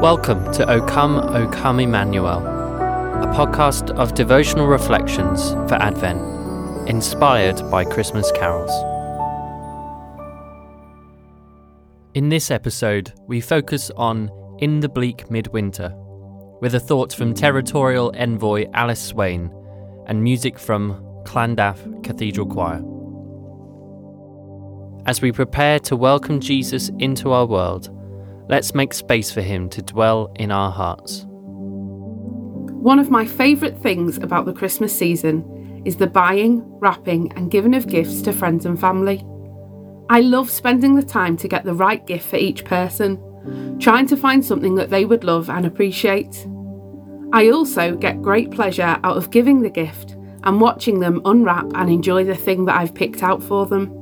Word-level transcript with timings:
Welcome 0.00 0.52
to 0.52 0.70
O 0.70 0.80
Come, 0.86 1.16
O 1.16 1.48
Come 1.48 1.80
Emmanuel, 1.80 2.38
a 2.38 3.26
podcast 3.34 3.90
of 3.98 4.14
devotional 4.14 4.68
reflections 4.68 5.50
for 5.68 5.74
Advent, 5.74 6.20
inspired 6.88 7.68
by 7.68 7.84
Christmas 7.84 8.30
carols. 8.30 8.70
In 12.14 12.28
this 12.28 12.52
episode, 12.52 13.12
we 13.26 13.40
focus 13.40 13.90
on 13.96 14.30
In 14.60 14.78
the 14.78 14.88
Bleak 14.88 15.32
Midwinter, 15.32 15.92
with 16.60 16.76
a 16.76 16.80
thought 16.80 17.12
from 17.12 17.34
territorial 17.34 18.12
envoy 18.16 18.70
Alice 18.74 19.02
Swain 19.04 19.52
and 20.06 20.22
music 20.22 20.60
from 20.60 20.92
Llandaff 21.24 22.04
Cathedral 22.04 22.46
Choir. 22.46 22.84
As 25.06 25.20
we 25.20 25.32
prepare 25.32 25.80
to 25.80 25.96
welcome 25.96 26.38
Jesus 26.38 26.88
into 27.00 27.32
our 27.32 27.46
world, 27.46 27.97
let's 28.48 28.74
make 28.74 28.94
space 28.94 29.30
for 29.30 29.42
him 29.42 29.68
to 29.70 29.82
dwell 29.82 30.32
in 30.36 30.50
our 30.50 30.70
hearts. 30.70 31.24
One 32.78 32.98
of 32.98 33.10
my 33.10 33.26
favourite 33.26 33.76
things 33.78 34.18
about 34.18 34.46
the 34.46 34.52
Christmas 34.52 34.96
season 34.96 35.82
is 35.84 35.96
the 35.96 36.06
buying, 36.06 36.62
wrapping, 36.80 37.32
and 37.34 37.50
giving 37.50 37.74
of 37.74 37.88
gifts 37.88 38.22
to 38.22 38.32
friends 38.32 38.64
and 38.66 38.80
family. 38.80 39.24
I 40.10 40.20
love 40.20 40.50
spending 40.50 40.94
the 40.94 41.02
time 41.02 41.36
to 41.38 41.48
get 41.48 41.64
the 41.64 41.74
right 41.74 42.04
gift 42.06 42.28
for 42.28 42.36
each 42.36 42.64
person, 42.64 43.18
trying 43.78 44.06
to 44.06 44.16
find 44.16 44.44
something 44.44 44.74
that 44.76 44.90
they 44.90 45.04
would 45.04 45.24
love 45.24 45.50
and 45.50 45.66
appreciate. 45.66 46.46
I 47.32 47.50
also 47.50 47.94
get 47.94 48.22
great 48.22 48.50
pleasure 48.50 48.98
out 49.04 49.16
of 49.16 49.30
giving 49.30 49.60
the 49.60 49.70
gift 49.70 50.12
and 50.44 50.60
watching 50.60 51.00
them 51.00 51.20
unwrap 51.26 51.66
and 51.74 51.90
enjoy 51.90 52.24
the 52.24 52.34
thing 52.34 52.64
that 52.64 52.76
I've 52.76 52.94
picked 52.94 53.22
out 53.22 53.42
for 53.42 53.66
them. 53.66 53.92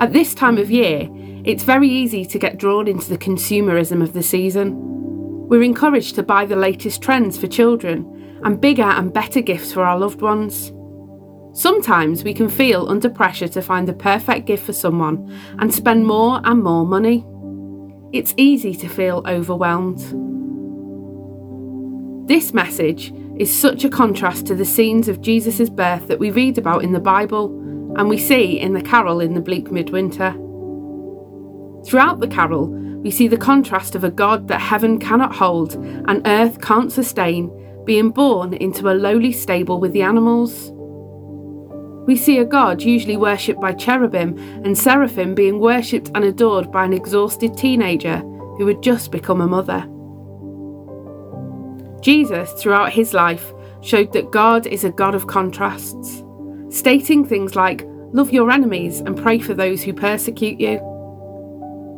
At 0.00 0.14
this 0.14 0.34
time 0.34 0.56
of 0.56 0.70
year, 0.70 1.10
it's 1.44 1.62
very 1.62 1.86
easy 1.86 2.24
to 2.24 2.38
get 2.38 2.56
drawn 2.56 2.88
into 2.88 3.10
the 3.10 3.18
consumerism 3.18 4.02
of 4.02 4.14
the 4.14 4.22
season. 4.22 4.74
We're 5.46 5.62
encouraged 5.62 6.14
to 6.14 6.22
buy 6.22 6.46
the 6.46 6.56
latest 6.56 7.02
trends 7.02 7.36
for 7.36 7.46
children 7.46 8.40
and 8.42 8.58
bigger 8.58 8.82
and 8.82 9.12
better 9.12 9.42
gifts 9.42 9.74
for 9.74 9.84
our 9.84 9.98
loved 9.98 10.22
ones. 10.22 10.72
Sometimes 11.52 12.24
we 12.24 12.32
can 12.32 12.48
feel 12.48 12.88
under 12.88 13.10
pressure 13.10 13.48
to 13.48 13.60
find 13.60 13.86
the 13.86 13.92
perfect 13.92 14.46
gift 14.46 14.64
for 14.64 14.72
someone 14.72 15.30
and 15.58 15.74
spend 15.74 16.06
more 16.06 16.40
and 16.44 16.62
more 16.62 16.86
money. 16.86 17.22
It's 18.10 18.32
easy 18.38 18.74
to 18.76 18.88
feel 18.88 19.22
overwhelmed. 19.26 19.98
This 22.26 22.54
message 22.54 23.12
is 23.36 23.54
such 23.54 23.84
a 23.84 23.90
contrast 23.90 24.46
to 24.46 24.54
the 24.54 24.64
scenes 24.64 25.08
of 25.08 25.20
Jesus' 25.20 25.68
birth 25.68 26.08
that 26.08 26.18
we 26.18 26.30
read 26.30 26.56
about 26.56 26.84
in 26.84 26.92
the 26.92 27.00
Bible 27.00 27.59
and 27.96 28.08
we 28.08 28.18
see 28.18 28.58
in 28.58 28.72
the 28.72 28.82
carol 28.82 29.20
in 29.20 29.34
the 29.34 29.40
bleak 29.40 29.70
midwinter. 29.70 30.32
Throughout 31.84 32.20
the 32.20 32.28
carol, 32.28 32.68
we 33.02 33.10
see 33.10 33.28
the 33.28 33.36
contrast 33.36 33.94
of 33.94 34.04
a 34.04 34.10
God 34.10 34.48
that 34.48 34.60
heaven 34.60 34.98
cannot 34.98 35.34
hold 35.34 35.74
and 35.74 36.26
earth 36.26 36.60
can't 36.60 36.92
sustain 36.92 37.50
being 37.84 38.10
born 38.10 38.54
into 38.54 38.90
a 38.90 38.94
lowly 38.94 39.32
stable 39.32 39.80
with 39.80 39.92
the 39.92 40.02
animals. 40.02 40.70
We 42.06 42.16
see 42.16 42.38
a 42.38 42.44
God 42.44 42.82
usually 42.82 43.16
worshipped 43.16 43.60
by 43.60 43.72
cherubim 43.72 44.38
and 44.64 44.76
seraphim 44.76 45.34
being 45.34 45.60
worshipped 45.60 46.10
and 46.14 46.24
adored 46.24 46.70
by 46.70 46.84
an 46.84 46.92
exhausted 46.92 47.56
teenager 47.56 48.18
who 48.18 48.66
had 48.66 48.82
just 48.82 49.10
become 49.10 49.40
a 49.40 49.46
mother. 49.46 49.86
Jesus, 52.02 52.52
throughout 52.52 52.92
his 52.92 53.14
life, 53.14 53.52
showed 53.82 54.12
that 54.12 54.30
God 54.30 54.66
is 54.66 54.84
a 54.84 54.90
God 54.90 55.14
of 55.14 55.26
contrasts 55.26 56.19
stating 56.70 57.24
things 57.24 57.54
like, 57.54 57.84
Love 58.12 58.32
your 58.32 58.50
enemies 58.50 59.00
and 59.00 59.16
pray 59.16 59.38
for 59.38 59.54
those 59.54 59.84
who 59.84 59.92
persecute 59.92 60.58
you. 60.58 60.80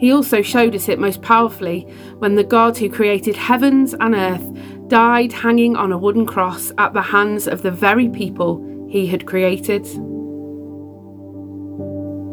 He 0.00 0.10
also 0.12 0.40
showed 0.40 0.74
us 0.74 0.88
it 0.88 0.98
most 0.98 1.20
powerfully 1.20 1.80
when 2.18 2.34
the 2.34 2.44
God 2.44 2.78
who 2.78 2.88
created 2.88 3.36
heavens 3.36 3.94
and 3.94 4.14
earth 4.14 4.88
died 4.88 5.32
hanging 5.32 5.76
on 5.76 5.92
a 5.92 5.98
wooden 5.98 6.24
cross 6.24 6.72
at 6.78 6.94
the 6.94 7.02
hands 7.02 7.46
of 7.46 7.60
the 7.60 7.70
very 7.70 8.08
people 8.08 8.86
he 8.88 9.06
had 9.06 9.26
created. 9.26 9.84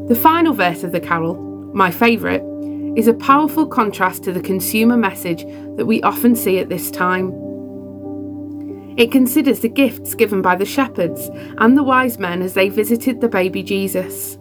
The 0.08 0.20
final 0.22 0.54
verse 0.54 0.84
of 0.84 0.94
the 0.94 1.02
carol, 1.02 1.36
my 1.74 1.92
favourite, 1.92 2.44
is 2.96 3.08
a 3.08 3.14
powerful 3.14 3.68
contrast 3.68 4.24
to 4.24 4.32
the 4.32 4.40
consumer 4.40 4.96
message 4.96 5.44
that 5.76 5.86
we 5.86 6.02
often 6.04 6.34
see 6.36 6.60
at 6.60 6.70
this 6.70 6.90
time. 6.90 7.45
It 8.98 9.12
considers 9.12 9.60
the 9.60 9.70
gifts 9.70 10.16
given 10.16 10.42
by 10.42 10.56
the 10.56 10.66
shepherds 10.66 11.30
and 11.58 11.78
the 11.78 11.84
wise 11.84 12.18
men 12.18 12.42
as 12.42 12.54
they 12.54 12.70
visited 12.70 13.20
the 13.20 13.28
baby 13.28 13.62
Jesus. 13.62 14.38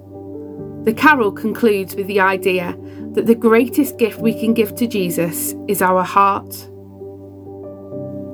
The 0.84 0.94
carol 0.96 1.32
concludes 1.32 1.96
with 1.96 2.06
the 2.06 2.20
idea 2.20 2.76
that 3.14 3.26
the 3.26 3.34
greatest 3.34 3.98
gift 3.98 4.20
we 4.20 4.38
can 4.38 4.54
give 4.54 4.76
to 4.76 4.86
Jesus 4.86 5.54
is 5.66 5.82
our 5.82 6.04
heart. 6.04 6.54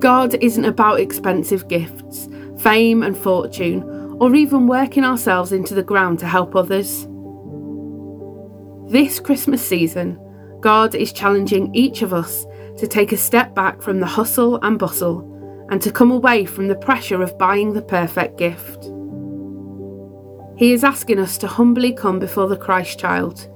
God 0.00 0.34
isn't 0.42 0.64
about 0.64 1.00
expensive 1.00 1.68
gifts, 1.68 2.28
fame 2.58 3.02
and 3.02 3.16
fortune, 3.16 3.82
or 4.20 4.34
even 4.34 4.66
working 4.66 5.04
ourselves 5.04 5.52
into 5.52 5.74
the 5.74 5.82
ground 5.82 6.18
to 6.18 6.26
help 6.26 6.54
others. 6.54 7.06
This 8.90 9.20
Christmas 9.20 9.66
season, 9.66 10.18
God 10.60 10.94
is 10.94 11.14
challenging 11.14 11.74
each 11.74 12.02
of 12.02 12.12
us 12.12 12.44
to 12.76 12.86
take 12.86 13.12
a 13.12 13.16
step 13.16 13.54
back 13.54 13.80
from 13.80 14.00
the 14.00 14.06
hustle 14.06 14.58
and 14.62 14.78
bustle 14.78 15.30
and 15.70 15.80
to 15.80 15.90
come 15.90 16.10
away 16.10 16.44
from 16.44 16.68
the 16.68 16.74
pressure 16.74 17.22
of 17.22 17.38
buying 17.38 17.72
the 17.72 17.82
perfect 17.82 18.36
gift. 18.36 18.84
He 20.56 20.72
is 20.72 20.84
asking 20.84 21.18
us 21.18 21.38
to 21.38 21.46
humbly 21.46 21.92
come 21.92 22.18
before 22.18 22.48
the 22.48 22.56
Christ 22.56 22.98
child, 22.98 23.48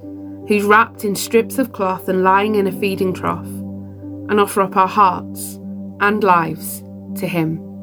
who's 0.47 0.63
wrapped 0.63 1.03
in 1.03 1.15
strips 1.15 1.57
of 1.57 1.73
cloth 1.73 2.07
and 2.07 2.23
lying 2.23 2.55
in 2.55 2.67
a 2.67 2.71
feeding 2.71 3.13
trough, 3.13 3.45
and 3.45 4.39
offer 4.39 4.61
up 4.61 4.75
our 4.75 4.87
hearts 4.87 5.59
and 5.99 6.23
lives 6.23 6.81
to 7.19 7.27
Him. 7.27 7.74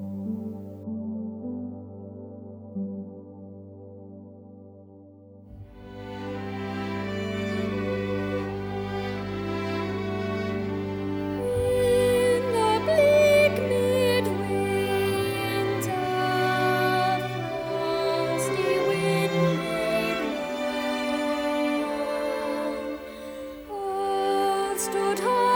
stood 24.93 25.21
high. 25.21 25.52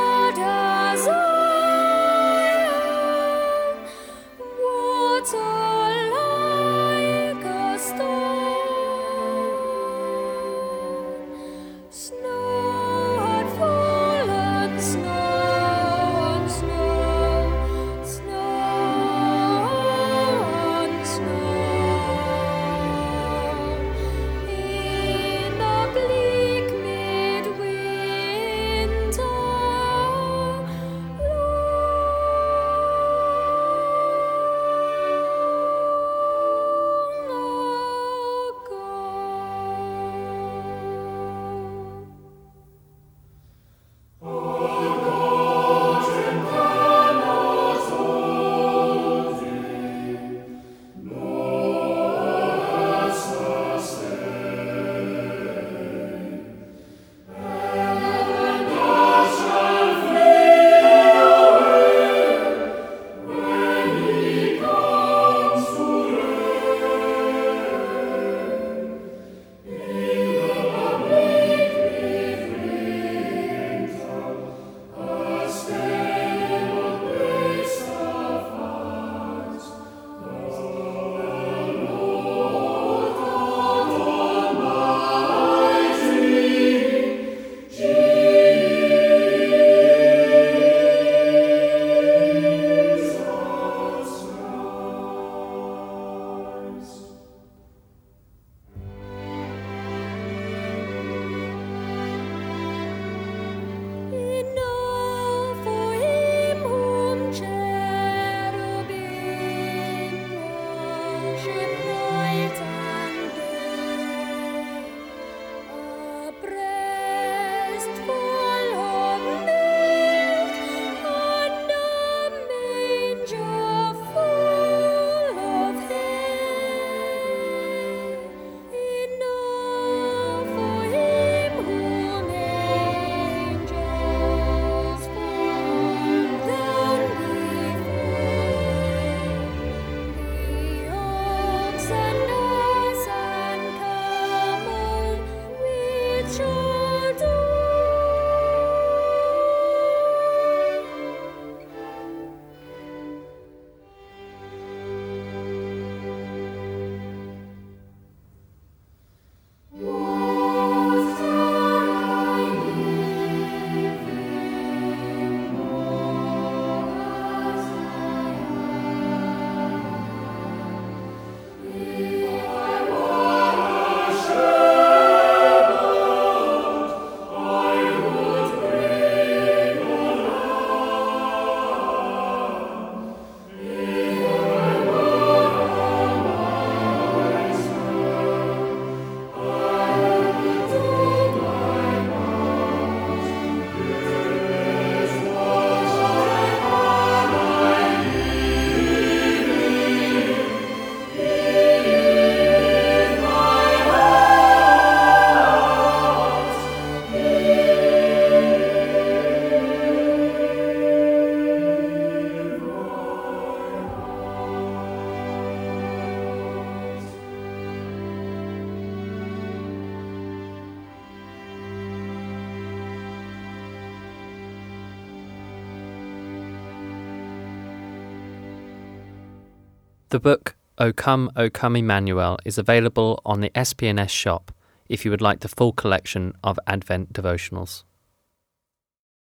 The 230.16 230.20
book 230.20 230.56
O 230.78 230.94
Come, 230.94 231.30
O 231.36 231.50
Come 231.50 231.76
Emmanuel 231.76 232.38
is 232.46 232.56
available 232.56 233.20
on 233.26 233.42
the 233.42 233.50
SP&S 233.52 234.10
shop 234.10 234.50
if 234.88 235.04
you 235.04 235.10
would 235.10 235.20
like 235.20 235.40
the 235.40 235.48
full 235.48 235.74
collection 235.74 236.32
of 236.42 236.58
Advent 236.66 237.12
devotionals. 237.12 237.84